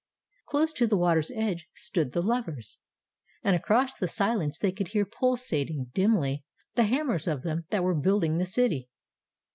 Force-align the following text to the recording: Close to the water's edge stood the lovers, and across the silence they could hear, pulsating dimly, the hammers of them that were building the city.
Close 0.47 0.73
to 0.73 0.87
the 0.87 0.97
water's 0.97 1.29
edge 1.35 1.67
stood 1.75 2.11
the 2.11 2.23
lovers, 2.23 2.79
and 3.43 3.55
across 3.55 3.93
the 3.93 4.07
silence 4.07 4.57
they 4.57 4.71
could 4.71 4.87
hear, 4.87 5.05
pulsating 5.05 5.91
dimly, 5.93 6.43
the 6.73 6.85
hammers 6.85 7.27
of 7.27 7.43
them 7.43 7.65
that 7.69 7.83
were 7.83 7.93
building 7.93 8.39
the 8.39 8.45
city. 8.45 8.89